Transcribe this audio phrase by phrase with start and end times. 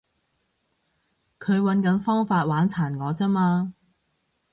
[1.39, 3.75] 佢搵緊方法玩殘我咋嘛